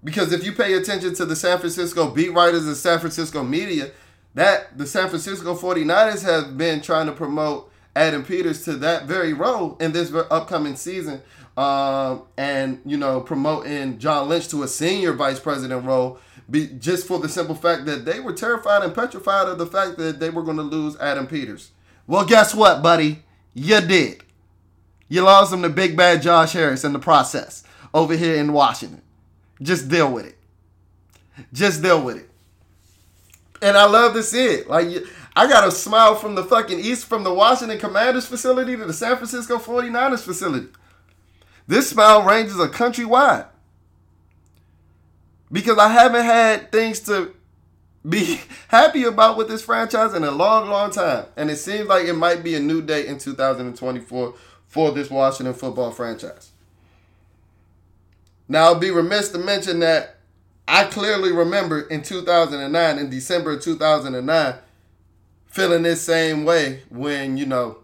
Because 0.04 0.32
if 0.32 0.46
you 0.46 0.54
pay 0.54 0.74
attention 0.74 1.14
to 1.16 1.26
the 1.26 1.36
San 1.36 1.60
Francisco 1.60 2.10
beat 2.10 2.32
writers 2.32 2.66
and 2.66 2.78
San 2.78 3.00
Francisco 3.00 3.44
media, 3.44 3.92
that 4.34 4.78
the 4.78 4.88
San 4.88 5.10
Francisco 5.10 5.56
49ers 5.56 6.24
have 6.24 6.58
been 6.58 6.82
trying 6.82 7.08
to 7.08 7.12
promote 7.12 7.72
Adam 7.96 8.24
Peters 8.24 8.64
to 8.66 8.74
that 8.74 9.06
very 9.06 9.34
role 9.34 9.78
in 9.80 9.92
this 9.92 10.14
upcoming 10.14 10.76
season 10.76 11.22
um, 11.58 12.24
and 12.38 12.82
you 12.86 12.98
know 12.98 13.22
promoting 13.22 13.98
John 13.98 14.30
Lynch 14.30 14.50
to 14.50 14.64
a 14.64 14.68
senior 14.68 15.14
vice 15.14 15.40
president 15.40 15.86
role, 15.86 16.20
be, 16.50 16.68
just 16.68 17.08
for 17.08 17.20
the 17.20 17.30
simple 17.30 17.56
fact 17.56 17.86
that 17.86 18.06
they 18.06 18.20
were 18.20 18.34
terrified 18.34 18.84
and 18.84 18.94
petrified 18.94 19.48
of 19.48 19.58
the 19.58 19.66
fact 19.66 19.98
that 19.98 20.20
they 20.20 20.30
were 20.30 20.44
going 20.44 20.58
to 20.58 20.64
lose 20.64 20.98
Adam 20.98 21.28
Peters. 21.28 21.72
Well, 22.08 22.26
guess 22.26 22.54
what, 22.54 22.84
buddy? 22.84 23.24
You 23.54 23.82
did. 23.82 24.22
You 25.08 25.22
lost 25.22 25.54
him 25.54 25.62
to 25.62 25.70
big 25.70 25.96
bad 25.96 26.22
Josh 26.22 26.54
Harris 26.54 26.84
in 26.84 26.94
the 26.94 27.00
process 27.00 27.64
over 27.96 28.14
here 28.14 28.36
in 28.36 28.52
Washington. 28.52 29.02
Just 29.62 29.88
deal 29.88 30.12
with 30.12 30.26
it. 30.26 30.38
Just 31.54 31.82
deal 31.82 32.04
with 32.04 32.18
it. 32.18 32.30
And 33.62 33.78
I 33.78 33.86
love 33.86 34.14
to 34.14 34.22
see 34.22 34.46
it. 34.46 34.70
Like 34.70 34.88
I 35.34 35.48
got 35.48 35.66
a 35.66 35.72
smile 35.72 36.16
from 36.16 36.36
the 36.36 36.44
fucking 36.44 36.80
east, 36.80 37.06
from 37.06 37.24
the 37.24 37.34
Washington 37.34 37.80
Commanders 37.80 38.26
facility 38.26 38.76
to 38.76 38.84
the 38.84 38.94
San 38.94 39.16
Francisco 39.16 39.58
49ers 39.58 40.20
facility. 40.20 40.68
This 41.68 41.90
smile 41.90 42.24
ranges 42.24 42.60
a 42.60 42.68
countrywide. 42.68 43.48
Because 45.50 45.78
I 45.78 45.88
haven't 45.88 46.26
had 46.26 46.72
things 46.74 47.00
to 47.02 47.34
be 48.08 48.42
happy 48.68 49.06
about 49.06 49.38
with 49.38 49.48
this 49.48 49.64
franchise 49.64 50.14
in 50.14 50.26
a 50.26 50.32
long, 50.32 50.70
long 50.70 50.92
time. 50.92 51.28
And 51.38 51.50
it 51.50 51.58
seems 51.58 51.88
like 51.88 52.08
it 52.08 52.14
might 52.14 52.44
be 52.44 52.56
a 52.56 52.60
new 52.60 52.82
day 52.82 53.08
in 53.08 53.20
2024 53.20 54.34
for 54.68 54.92
this 54.92 55.10
Washington 55.10 55.54
football 55.54 55.92
franchise. 55.92 56.52
Now, 58.48 58.66
I'll 58.66 58.80
be 58.80 58.92
remiss 58.92 59.30
to 59.30 59.38
mention 59.38 59.80
that 59.80 60.18
I 60.68 60.86
clearly 60.86 61.32
remember 61.32 61.82
in 61.82 62.02
2009, 62.02 62.98
in 62.98 63.10
December 63.10 63.54
of 63.54 63.64
2009, 63.64 64.56
feeling 65.48 65.84
this 65.84 66.02
same 66.02 66.44
way 66.44 66.82
when, 66.90 67.38
you 67.38 67.46
know, 67.46 67.80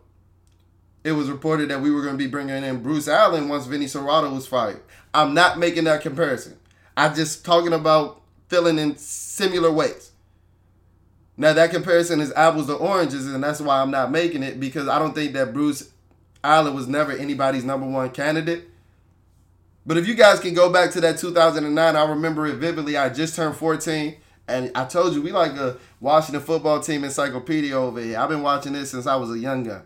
it 1.03 1.13
was 1.13 1.29
reported 1.29 1.69
that 1.69 1.81
we 1.81 1.91
were 1.91 2.01
going 2.01 2.13
to 2.13 2.23
be 2.23 2.27
bringing 2.27 2.63
in 2.63 2.83
Bruce 2.83 3.07
Allen 3.07 3.49
once 3.49 3.65
Vinny 3.65 3.85
Cerrato 3.85 4.33
was 4.33 4.47
fired. 4.47 4.81
I'm 5.13 5.33
not 5.33 5.57
making 5.57 5.85
that 5.85 6.01
comparison. 6.01 6.57
I'm 6.95 7.15
just 7.15 7.43
talking 7.43 7.73
about 7.73 8.21
feeling 8.49 8.77
in 8.77 8.97
similar 8.97 9.71
ways. 9.71 10.11
Now 11.37 11.53
that 11.53 11.71
comparison 11.71 12.19
is 12.19 12.31
apples 12.33 12.67
to 12.67 12.75
oranges, 12.75 13.25
and 13.25 13.43
that's 13.43 13.61
why 13.61 13.81
I'm 13.81 13.89
not 13.89 14.11
making 14.11 14.43
it 14.43 14.59
because 14.59 14.87
I 14.87 14.99
don't 14.99 15.15
think 15.15 15.33
that 15.33 15.53
Bruce 15.53 15.89
Allen 16.43 16.75
was 16.75 16.87
never 16.87 17.11
anybody's 17.11 17.63
number 17.63 17.87
one 17.87 18.11
candidate. 18.11 18.69
But 19.91 19.97
if 19.97 20.07
you 20.07 20.13
guys 20.13 20.39
can 20.39 20.53
go 20.53 20.71
back 20.71 20.91
to 20.91 21.01
that 21.01 21.17
2009, 21.17 21.95
I 21.97 22.03
remember 22.05 22.47
it 22.47 22.55
vividly. 22.55 22.95
I 22.95 23.09
just 23.09 23.35
turned 23.35 23.57
14, 23.57 24.15
And 24.47 24.71
I 24.73 24.85
told 24.85 25.13
you 25.13 25.21
we 25.21 25.33
like 25.33 25.51
a 25.57 25.79
Washington 25.99 26.41
football 26.41 26.79
team 26.79 27.03
encyclopedia 27.03 27.75
over 27.75 27.99
here. 27.99 28.17
I've 28.17 28.29
been 28.29 28.41
watching 28.41 28.71
this 28.71 28.91
since 28.91 29.05
I 29.05 29.17
was 29.17 29.31
a 29.31 29.37
young 29.37 29.63
guy. 29.63 29.81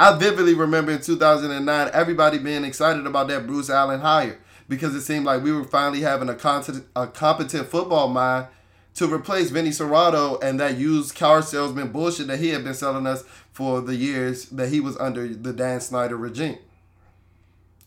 I 0.00 0.18
vividly 0.18 0.54
remember 0.54 0.90
in 0.90 1.00
2009 1.00 1.90
everybody 1.92 2.38
being 2.38 2.64
excited 2.64 3.06
about 3.06 3.28
that 3.28 3.46
Bruce 3.46 3.70
Allen 3.70 4.00
hire 4.00 4.40
because 4.68 4.96
it 4.96 5.02
seemed 5.02 5.26
like 5.26 5.44
we 5.44 5.52
were 5.52 5.62
finally 5.62 6.00
having 6.00 6.28
a 6.28 6.34
competent, 6.34 6.86
a 6.96 7.06
competent 7.06 7.68
football 7.68 8.08
mind 8.08 8.48
to 8.94 9.06
replace 9.06 9.50
Vinny 9.50 9.70
Cerrato 9.70 10.42
and 10.42 10.58
that 10.58 10.76
used 10.76 11.14
car 11.14 11.40
salesman 11.40 11.92
bullshit 11.92 12.26
that 12.26 12.40
he 12.40 12.48
had 12.48 12.64
been 12.64 12.74
selling 12.74 13.06
us 13.06 13.22
for 13.52 13.80
the 13.80 13.94
years 13.94 14.46
that 14.46 14.70
he 14.70 14.80
was 14.80 14.98
under 14.98 15.28
the 15.28 15.52
Dan 15.52 15.80
Snyder 15.80 16.16
regime. 16.16 16.58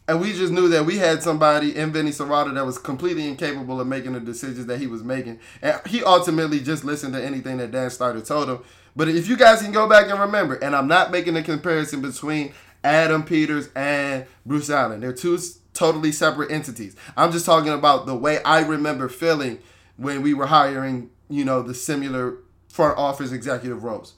And 0.08 0.20
we 0.20 0.34
just 0.34 0.52
knew 0.52 0.68
that 0.70 0.86
we 0.86 0.98
had 0.98 1.24
somebody 1.24 1.78
in 1.78 1.94
Vinny 1.94 2.12
Cerrato 2.12 2.54
that 2.54 2.66
was 2.66 2.78
completely 2.78 3.28
incapable 3.28 3.80
of 3.80 3.88
making 3.88 4.14
the 4.14 4.20
decisions 4.20 4.66
that 4.66 4.80
he 4.80 4.88
was 4.88 5.04
making. 5.04 5.40
And 5.62 5.80
he 5.88 6.04
ultimately 6.04 6.60
just 6.60 6.84
listened 6.84 7.14
to 7.14 7.24
anything 7.24 7.58
that 7.58 7.72
Dan 7.72 7.90
Snyder 7.90 8.20
told 8.20 8.50
him. 8.50 8.60
But 8.96 9.08
if 9.08 9.28
you 9.30 9.38
guys 9.38 9.62
can 9.62 9.72
go 9.72 9.88
back 9.88 10.10
and 10.10 10.20
remember, 10.20 10.56
and 10.56 10.76
I'm 10.76 10.88
not 10.88 11.12
making 11.12 11.38
a 11.38 11.44
comparison 11.44 12.02
between 12.02 12.54
Adam 12.84 13.24
Peters 13.24 13.70
and 13.76 14.26
Bruce 14.46 14.70
Allen, 14.70 15.00
they're 15.00 15.14
two 15.14 15.40
totally 15.74 16.12
separate 16.12 16.52
entities. 16.52 16.96
I'm 17.16 17.32
just 17.32 17.46
talking 17.46 17.72
about 17.72 18.06
the 18.06 18.16
way 18.16 18.44
I 18.44 18.62
remember 18.62 19.08
feeling 19.08 19.60
when 19.96 20.22
we 20.22 20.34
were 20.34 20.48
hiring, 20.48 21.12
you 21.30 21.46
know, 21.46 21.62
the 21.62 21.74
similar 21.74 22.40
front 22.68 22.98
office 22.98 23.32
executive 23.32 23.84
roles. 23.84 24.16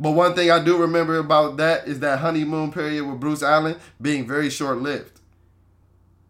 But 0.00 0.12
one 0.12 0.34
thing 0.34 0.50
I 0.50 0.62
do 0.62 0.76
remember 0.76 1.18
about 1.18 1.56
that 1.56 1.88
is 1.88 2.00
that 2.00 2.20
honeymoon 2.20 2.70
period 2.70 3.04
with 3.04 3.18
Bruce 3.18 3.42
Allen 3.42 3.76
being 4.00 4.26
very 4.26 4.48
short 4.48 4.78
lived. 4.78 5.20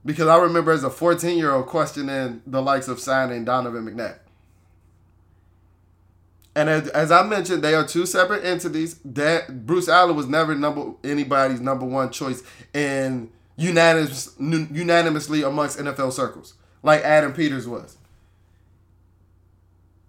Because 0.04 0.26
I 0.26 0.38
remember 0.38 0.72
as 0.72 0.84
a 0.84 0.90
14 0.90 1.36
year 1.36 1.52
old 1.52 1.66
questioning 1.66 2.40
the 2.46 2.62
likes 2.62 2.88
of 2.88 2.98
signing 2.98 3.44
Donovan 3.44 3.84
McNabb. 3.84 4.18
And 6.56 6.68
as, 6.68 6.88
as 6.88 7.12
I 7.12 7.22
mentioned, 7.24 7.62
they 7.62 7.74
are 7.74 7.86
two 7.86 8.06
separate 8.06 8.44
entities. 8.44 8.98
That 9.04 9.66
Bruce 9.66 9.88
Allen 9.88 10.16
was 10.16 10.26
never 10.26 10.54
number 10.54 10.94
anybody's 11.04 11.60
number 11.60 11.84
one 11.84 12.10
choice 12.10 12.42
in 12.72 13.30
unanimous, 13.56 14.34
unanimously 14.38 15.42
amongst 15.42 15.78
NFL 15.78 16.12
circles, 16.12 16.54
like 16.82 17.02
Adam 17.02 17.32
Peters 17.32 17.68
was. 17.68 17.97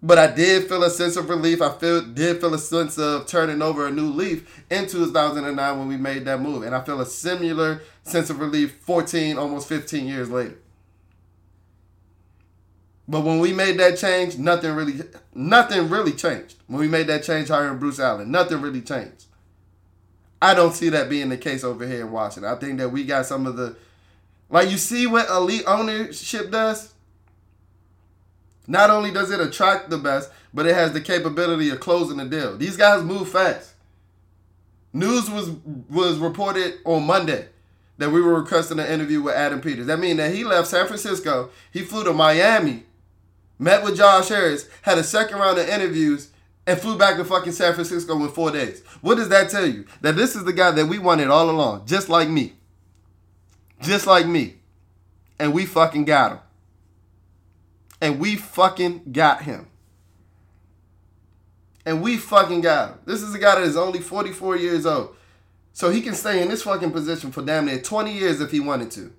But 0.02 0.18
I 0.18 0.28
did 0.28 0.66
feel 0.68 0.82
a 0.82 0.90
sense 0.90 1.16
of 1.16 1.28
relief. 1.28 1.60
I 1.60 1.70
feel 1.72 2.00
did 2.00 2.40
feel 2.40 2.54
a 2.54 2.58
sense 2.58 2.98
of 2.98 3.26
turning 3.26 3.60
over 3.60 3.86
a 3.86 3.90
new 3.90 4.10
leaf 4.10 4.64
in 4.70 4.86
2009 4.86 5.78
when 5.78 5.88
we 5.88 5.96
made 5.96 6.24
that 6.24 6.40
move, 6.40 6.62
and 6.62 6.74
I 6.74 6.82
feel 6.82 7.00
a 7.00 7.06
similar 7.06 7.82
sense 8.02 8.30
of 8.30 8.40
relief 8.40 8.76
14, 8.80 9.36
almost 9.36 9.68
15 9.68 10.06
years 10.06 10.30
later. 10.30 10.56
But 13.06 13.22
when 13.22 13.40
we 13.40 13.52
made 13.52 13.78
that 13.78 13.98
change, 13.98 14.38
nothing 14.38 14.72
really, 14.72 15.00
nothing 15.34 15.90
really 15.90 16.12
changed. 16.12 16.56
When 16.66 16.80
we 16.80 16.88
made 16.88 17.08
that 17.08 17.24
change 17.24 17.48
hiring 17.48 17.78
Bruce 17.78 17.98
Allen, 17.98 18.30
nothing 18.30 18.60
really 18.60 18.82
changed. 18.82 19.24
I 20.40 20.54
don't 20.54 20.72
see 20.72 20.88
that 20.90 21.10
being 21.10 21.28
the 21.28 21.36
case 21.36 21.62
over 21.62 21.86
here 21.86 22.02
in 22.02 22.12
Washington. 22.12 22.50
I 22.50 22.54
think 22.54 22.78
that 22.78 22.88
we 22.88 23.04
got 23.04 23.26
some 23.26 23.46
of 23.46 23.56
the, 23.56 23.76
like 24.48 24.70
you 24.70 24.78
see 24.78 25.06
what 25.06 25.28
elite 25.28 25.64
ownership 25.66 26.50
does 26.50 26.94
not 28.70 28.88
only 28.88 29.10
does 29.10 29.32
it 29.32 29.40
attract 29.40 29.90
the 29.90 29.98
best, 29.98 30.30
but 30.54 30.64
it 30.64 30.76
has 30.76 30.92
the 30.92 31.00
capability 31.00 31.70
of 31.70 31.80
closing 31.80 32.18
the 32.18 32.24
deal. 32.24 32.56
These 32.56 32.76
guys 32.76 33.02
move 33.02 33.28
fast. 33.28 33.74
News 34.92 35.28
was 35.28 35.50
was 35.88 36.18
reported 36.18 36.74
on 36.84 37.04
Monday 37.04 37.48
that 37.98 38.10
we 38.10 38.20
were 38.20 38.40
requesting 38.40 38.78
an 38.78 38.86
interview 38.86 39.22
with 39.22 39.34
Adam 39.34 39.60
Peters. 39.60 39.86
That 39.86 39.98
means 39.98 40.18
that 40.18 40.32
he 40.32 40.44
left 40.44 40.68
San 40.68 40.86
Francisco, 40.86 41.50
he 41.72 41.82
flew 41.82 42.04
to 42.04 42.12
Miami, 42.12 42.84
met 43.58 43.82
with 43.82 43.96
Josh 43.96 44.28
Harris, 44.28 44.68
had 44.82 44.98
a 44.98 45.04
second 45.04 45.38
round 45.38 45.58
of 45.58 45.68
interviews, 45.68 46.30
and 46.64 46.80
flew 46.80 46.96
back 46.96 47.16
to 47.16 47.24
fucking 47.24 47.52
San 47.52 47.74
Francisco 47.74 48.14
in 48.22 48.28
four 48.28 48.52
days. 48.52 48.84
What 49.00 49.16
does 49.16 49.30
that 49.30 49.50
tell 49.50 49.66
you? 49.66 49.84
That 50.00 50.14
this 50.14 50.36
is 50.36 50.44
the 50.44 50.52
guy 50.52 50.70
that 50.70 50.86
we 50.86 51.00
wanted 51.00 51.28
all 51.28 51.50
along, 51.50 51.86
just 51.86 52.08
like 52.08 52.28
me. 52.28 52.52
Just 53.82 54.06
like 54.06 54.26
me. 54.26 54.58
And 55.40 55.52
we 55.52 55.66
fucking 55.66 56.04
got 56.04 56.32
him 56.32 56.40
and 58.00 58.18
we 58.18 58.36
fucking 58.36 59.12
got 59.12 59.42
him. 59.42 59.68
And 61.84 62.02
we 62.02 62.16
fucking 62.16 62.60
got 62.60 62.90
him. 62.90 62.98
This 63.06 63.22
is 63.22 63.34
a 63.34 63.38
guy 63.38 63.56
that 63.56 63.64
is 63.64 63.76
only 63.76 64.00
44 64.00 64.56
years 64.56 64.86
old. 64.86 65.16
So 65.72 65.90
he 65.90 66.00
can 66.00 66.14
stay 66.14 66.42
in 66.42 66.48
this 66.48 66.62
fucking 66.62 66.90
position 66.90 67.32
for 67.32 67.42
damn 67.42 67.66
near 67.66 67.80
20 67.80 68.12
years 68.12 68.40
if 68.40 68.50
he 68.50 68.60
wanted 68.60 68.90
to. 68.92 69.12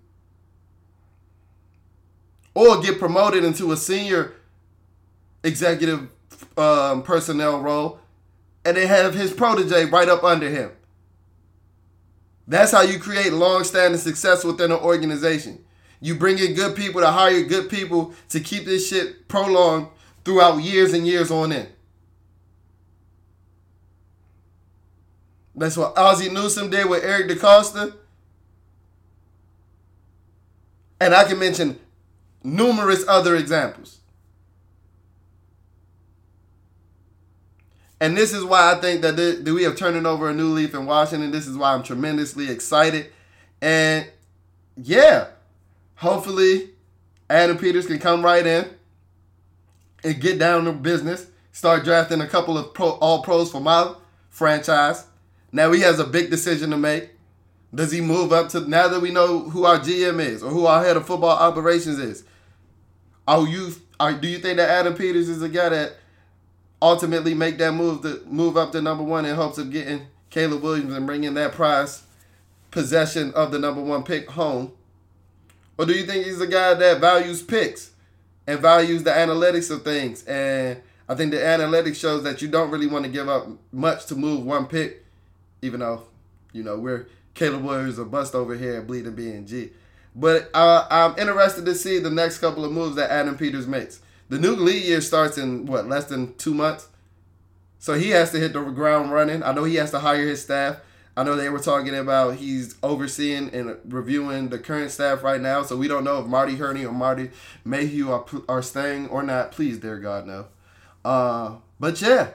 Or 2.53 2.81
get 2.81 2.99
promoted 2.99 3.43
into 3.43 3.71
a 3.71 3.77
senior 3.77 4.33
executive 5.43 6.09
um, 6.57 7.03
personnel 7.03 7.61
role 7.61 7.99
and 8.63 8.77
they 8.77 8.87
have 8.87 9.13
his 9.13 9.31
protege 9.31 9.85
right 9.85 10.09
up 10.09 10.23
under 10.23 10.49
him. 10.49 10.71
That's 12.47 12.71
how 12.71 12.81
you 12.81 12.99
create 12.99 13.33
long 13.33 13.63
standing 13.63 13.99
success 13.99 14.43
within 14.43 14.71
an 14.71 14.79
organization. 14.79 15.63
You 16.01 16.15
bring 16.15 16.39
in 16.39 16.55
good 16.55 16.75
people 16.75 16.99
to 17.01 17.11
hire 17.11 17.43
good 17.43 17.69
people 17.69 18.13
to 18.29 18.39
keep 18.39 18.65
this 18.65 18.89
shit 18.89 19.27
prolonged 19.27 19.87
throughout 20.25 20.57
years 20.57 20.93
and 20.93 21.07
years 21.07 21.29
on 21.31 21.51
end. 21.51 21.69
That's 25.55 25.77
what 25.77 25.95
Ozzie 25.97 26.29
Newsome 26.29 26.71
did 26.71 26.89
with 26.89 27.03
Eric 27.03 27.29
DeCosta. 27.29 27.93
And 30.99 31.13
I 31.13 31.23
can 31.23 31.37
mention 31.37 31.79
numerous 32.43 33.05
other 33.07 33.35
examples. 33.35 33.99
And 37.99 38.17
this 38.17 38.33
is 38.33 38.43
why 38.43 38.73
I 38.73 38.81
think 38.81 39.03
that, 39.03 39.15
that 39.15 39.53
we 39.53 39.61
have 39.61 39.75
turned 39.75 40.07
over 40.07 40.29
a 40.29 40.33
new 40.33 40.47
leaf 40.47 40.73
in 40.73 40.87
Washington. 40.87 41.29
This 41.29 41.45
is 41.45 41.55
why 41.55 41.73
I'm 41.73 41.83
tremendously 41.83 42.49
excited. 42.49 43.11
And 43.61 44.07
yeah, 44.75 45.27
Hopefully, 46.01 46.71
Adam 47.29 47.59
Peters 47.59 47.85
can 47.85 47.99
come 47.99 48.25
right 48.25 48.43
in 48.43 48.67
and 50.03 50.19
get 50.19 50.39
down 50.39 50.65
to 50.65 50.71
business. 50.71 51.27
Start 51.51 51.83
drafting 51.83 52.21
a 52.21 52.27
couple 52.27 52.57
of 52.57 52.73
pro, 52.73 52.93
all 52.93 53.21
pros 53.21 53.51
for 53.51 53.61
my 53.61 53.93
franchise. 54.31 55.05
Now 55.51 55.71
he 55.71 55.81
has 55.81 55.99
a 55.99 56.03
big 56.03 56.31
decision 56.31 56.71
to 56.71 56.77
make. 56.77 57.11
Does 57.73 57.91
he 57.91 58.01
move 58.01 58.33
up 58.33 58.49
to 58.49 58.61
now 58.61 58.87
that 58.87 58.99
we 58.99 59.11
know 59.11 59.41
who 59.41 59.65
our 59.65 59.77
GM 59.77 60.19
is 60.19 60.41
or 60.41 60.49
who 60.49 60.65
our 60.65 60.83
head 60.83 60.97
of 60.97 61.05
football 61.05 61.37
operations 61.37 61.99
is? 61.99 62.23
Are 63.27 63.47
you 63.47 63.71
are 63.99 64.11
do 64.11 64.27
you 64.27 64.39
think 64.39 64.57
that 64.57 64.71
Adam 64.71 64.95
Peters 64.95 65.29
is 65.29 65.43
a 65.43 65.49
guy 65.49 65.69
that 65.69 65.97
ultimately 66.81 67.35
make 67.35 67.59
that 67.59 67.73
move 67.73 68.01
to 68.01 68.23
move 68.25 68.57
up 68.57 68.71
to 68.71 68.81
number 68.81 69.03
one 69.03 69.25
in 69.25 69.35
hopes 69.35 69.59
of 69.59 69.71
getting 69.71 70.07
Caleb 70.31 70.63
Williams 70.63 70.95
and 70.95 71.05
bringing 71.05 71.35
that 71.35 71.51
prize 71.51 72.01
possession 72.71 73.31
of 73.35 73.51
the 73.51 73.59
number 73.59 73.83
one 73.83 74.01
pick 74.01 74.31
home? 74.31 74.73
Or 75.81 75.85
do 75.85 75.93
you 75.93 76.05
think 76.05 76.27
he's 76.27 76.39
a 76.39 76.45
guy 76.45 76.75
that 76.75 77.01
values 77.01 77.41
picks 77.41 77.89
and 78.45 78.59
values 78.59 79.01
the 79.01 79.09
analytics 79.09 79.71
of 79.71 79.83
things? 79.83 80.23
And 80.25 80.79
I 81.09 81.15
think 81.15 81.31
the 81.31 81.37
analytics 81.37 81.95
shows 81.95 82.21
that 82.21 82.39
you 82.39 82.49
don't 82.49 82.69
really 82.69 82.85
want 82.85 83.05
to 83.05 83.09
give 83.09 83.27
up 83.27 83.47
much 83.71 84.05
to 84.05 84.15
move 84.15 84.45
one 84.45 84.67
pick, 84.67 85.03
even 85.63 85.79
though, 85.79 86.03
you 86.53 86.61
know, 86.61 86.77
we're 86.77 87.07
Caleb 87.33 87.63
Williams 87.63 87.97
a 87.97 88.05
bust 88.05 88.35
over 88.35 88.55
here 88.55 88.75
at 88.75 88.85
Bleeding 88.85 89.15
BNG. 89.15 89.71
But 90.15 90.51
uh, 90.53 90.85
I'm 90.91 91.17
interested 91.17 91.65
to 91.65 91.73
see 91.73 91.97
the 91.97 92.11
next 92.11 92.37
couple 92.37 92.63
of 92.63 92.71
moves 92.71 92.95
that 92.97 93.09
Adam 93.09 93.35
Peters 93.35 93.65
makes. 93.65 94.01
The 94.29 94.37
new 94.37 94.55
league 94.55 94.83
year 94.83 95.01
starts 95.01 95.39
in 95.39 95.65
what 95.65 95.87
less 95.87 96.05
than 96.05 96.35
two 96.35 96.53
months, 96.53 96.89
so 97.79 97.95
he 97.95 98.11
has 98.11 98.29
to 98.33 98.39
hit 98.39 98.53
the 98.53 98.61
ground 98.61 99.11
running. 99.11 99.41
I 99.41 99.51
know 99.51 99.63
he 99.63 99.77
has 99.77 99.89
to 99.91 99.99
hire 99.99 100.27
his 100.27 100.43
staff. 100.43 100.77
I 101.15 101.23
know 101.23 101.35
they 101.35 101.49
were 101.49 101.59
talking 101.59 101.93
about 101.93 102.35
he's 102.35 102.75
overseeing 102.81 103.53
and 103.53 103.77
reviewing 103.85 104.49
the 104.49 104.57
current 104.57 104.91
staff 104.91 105.23
right 105.23 105.41
now, 105.41 105.63
so 105.63 105.75
we 105.75 105.87
don't 105.87 106.05
know 106.05 106.19
if 106.19 106.25
Marty 106.25 106.55
Hurney 106.55 106.85
or 106.85 106.93
Marty 106.93 107.31
Mayhew 107.65 108.11
are, 108.11 108.25
are 108.47 108.61
staying 108.61 109.09
or 109.09 109.21
not. 109.21 109.51
Please, 109.51 109.77
dear 109.77 109.97
God, 109.97 110.25
no. 110.25 110.45
Uh, 111.03 111.55
but 111.79 112.01
yeah, 112.01 112.29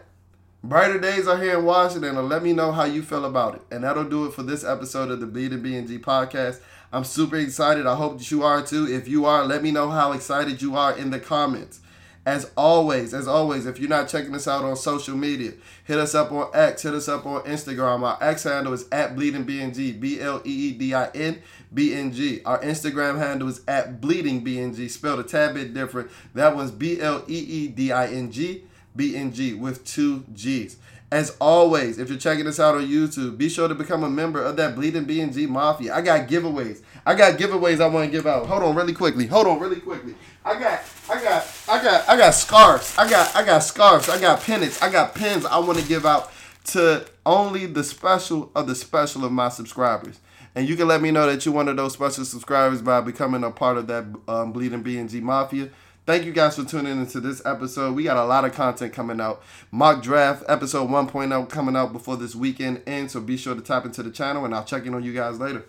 brighter 0.62 0.98
days 0.98 1.26
are 1.26 1.40
here 1.40 1.58
in 1.58 1.64
Washington, 1.64 2.18
and 2.18 2.28
let 2.28 2.42
me 2.42 2.52
know 2.52 2.70
how 2.70 2.84
you 2.84 3.02
feel 3.02 3.24
about 3.24 3.54
it. 3.54 3.62
And 3.70 3.84
that'll 3.84 4.04
do 4.04 4.26
it 4.26 4.34
for 4.34 4.42
this 4.42 4.62
episode 4.62 5.10
of 5.10 5.20
the 5.20 5.26
Bleeding 5.26 5.62
BNG 5.62 5.98
podcast. 6.00 6.60
I'm 6.92 7.04
super 7.04 7.36
excited. 7.36 7.86
I 7.86 7.94
hope 7.94 8.18
that 8.18 8.30
you 8.30 8.42
are 8.44 8.62
too. 8.62 8.86
If 8.86 9.08
you 9.08 9.24
are, 9.24 9.44
let 9.44 9.62
me 9.62 9.70
know 9.70 9.90
how 9.90 10.12
excited 10.12 10.60
you 10.60 10.76
are 10.76 10.96
in 10.96 11.10
the 11.10 11.18
comments. 11.18 11.80
As 12.26 12.50
always, 12.56 13.14
as 13.14 13.28
always, 13.28 13.66
if 13.66 13.78
you're 13.78 13.88
not 13.88 14.08
checking 14.08 14.34
us 14.34 14.48
out 14.48 14.64
on 14.64 14.74
social 14.74 15.16
media, 15.16 15.52
hit 15.84 15.96
us 15.96 16.12
up 16.12 16.32
on 16.32 16.50
X, 16.52 16.82
hit 16.82 16.92
us 16.92 17.08
up 17.08 17.24
on 17.24 17.42
Instagram. 17.42 18.02
Our 18.02 18.18
X 18.20 18.42
handle 18.42 18.72
is 18.72 18.84
at 18.90 19.14
Bleeding 19.14 19.46
BNG, 19.46 20.00
B 20.00 20.20
L 20.20 20.42
E 20.44 20.50
E 20.50 20.72
D 20.72 20.92
I 20.92 21.06
N 21.14 21.40
B 21.72 21.94
N 21.94 22.10
G. 22.10 22.42
Our 22.44 22.60
Instagram 22.62 23.18
handle 23.18 23.46
is 23.46 23.60
at 23.68 24.00
Bleeding 24.00 24.44
BNG, 24.44 24.90
spelled 24.90 25.20
a 25.20 25.22
tad 25.22 25.54
bit 25.54 25.72
different. 25.72 26.10
That 26.34 26.56
one's 26.56 26.72
B 26.72 27.00
L 27.00 27.24
E 27.28 27.38
E 27.38 27.68
D 27.68 27.92
I 27.92 28.08
N 28.08 28.32
G 28.32 28.64
B 28.96 29.14
N 29.14 29.32
G 29.32 29.54
with 29.54 29.84
two 29.84 30.24
G's. 30.34 30.78
As 31.12 31.36
always, 31.40 32.00
if 32.00 32.08
you're 32.08 32.18
checking 32.18 32.48
us 32.48 32.58
out 32.58 32.74
on 32.74 32.88
YouTube, 32.88 33.38
be 33.38 33.48
sure 33.48 33.68
to 33.68 33.76
become 33.76 34.02
a 34.02 34.10
member 34.10 34.42
of 34.42 34.56
that 34.56 34.74
Bleeding 34.74 35.04
BNG 35.04 35.48
Mafia. 35.48 35.94
I 35.94 36.00
got 36.00 36.26
giveaways. 36.26 36.82
I 37.06 37.14
got 37.14 37.38
giveaways 37.38 37.80
I 37.80 37.86
want 37.86 38.06
to 38.06 38.10
give 38.10 38.26
out. 38.26 38.46
Hold 38.46 38.64
on 38.64 38.74
really 38.74 38.92
quickly. 38.92 39.26
Hold 39.28 39.46
on 39.46 39.60
really 39.60 39.80
quickly. 39.80 40.16
I 40.44 40.58
got 40.58 40.82
I 41.08 41.22
got 41.22 41.46
I 41.68 41.82
got 41.82 42.08
I 42.08 42.16
got 42.16 42.30
scarves. 42.32 42.98
I 42.98 43.08
got 43.08 43.34
I 43.36 43.44
got 43.44 43.60
scarves. 43.60 44.08
I 44.08 44.20
got 44.20 44.42
pennants. 44.42 44.82
I 44.82 44.90
got 44.90 45.14
pins. 45.14 45.46
I 45.46 45.58
want 45.60 45.78
to 45.78 45.86
give 45.86 46.04
out 46.04 46.32
to 46.66 47.06
only 47.24 47.66
the 47.66 47.84
special 47.84 48.50
of 48.56 48.66
the 48.66 48.74
special 48.74 49.24
of 49.24 49.30
my 49.30 49.48
subscribers. 49.48 50.18
And 50.56 50.68
you 50.68 50.74
can 50.74 50.88
let 50.88 51.00
me 51.00 51.12
know 51.12 51.30
that 51.30 51.46
you're 51.46 51.54
one 51.54 51.68
of 51.68 51.76
those 51.76 51.92
special 51.92 52.24
subscribers 52.24 52.82
by 52.82 53.00
becoming 53.02 53.44
a 53.44 53.52
part 53.52 53.76
of 53.76 53.86
that 53.86 54.04
um, 54.26 54.52
Bleeding 54.52 54.82
BNG 54.82 55.22
Mafia. 55.22 55.70
Thank 56.06 56.24
you 56.24 56.32
guys 56.32 56.56
for 56.56 56.64
tuning 56.64 56.98
into 56.98 57.20
this 57.20 57.44
episode. 57.44 57.94
We 57.94 58.04
got 58.04 58.16
a 58.16 58.24
lot 58.24 58.44
of 58.44 58.52
content 58.52 58.92
coming 58.92 59.20
out. 59.20 59.42
Mock 59.70 60.02
draft 60.02 60.44
episode 60.48 60.88
1.0 60.88 61.48
coming 61.50 61.76
out 61.76 61.92
before 61.92 62.16
this 62.16 62.34
weekend 62.34 62.82
ends. 62.86 63.12
So 63.12 63.20
be 63.20 63.36
sure 63.36 63.54
to 63.54 63.60
tap 63.60 63.84
into 63.84 64.02
the 64.02 64.10
channel 64.10 64.44
and 64.44 64.54
I'll 64.54 64.64
check 64.64 64.86
in 64.86 64.94
on 64.94 65.04
you 65.04 65.12
guys 65.12 65.38
later. 65.38 65.64